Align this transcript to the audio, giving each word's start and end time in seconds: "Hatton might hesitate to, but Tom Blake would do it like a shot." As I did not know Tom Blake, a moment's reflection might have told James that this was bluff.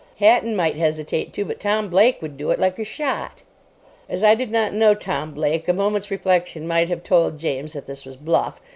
"Hatton 0.17 0.55
might 0.55 0.77
hesitate 0.77 1.31
to, 1.33 1.45
but 1.45 1.59
Tom 1.59 1.87
Blake 1.87 2.23
would 2.23 2.35
do 2.35 2.49
it 2.49 2.59
like 2.59 2.79
a 2.79 2.83
shot." 2.83 3.43
As 4.09 4.23
I 4.23 4.33
did 4.33 4.49
not 4.49 4.73
know 4.73 4.95
Tom 4.95 5.31
Blake, 5.31 5.67
a 5.67 5.73
moment's 5.73 6.09
reflection 6.09 6.65
might 6.67 6.89
have 6.89 7.03
told 7.03 7.37
James 7.37 7.73
that 7.73 7.85
this 7.85 8.03
was 8.03 8.15
bluff. 8.15 8.59